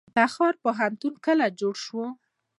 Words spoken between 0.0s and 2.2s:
تخار پوهنتون کله جوړ شو؟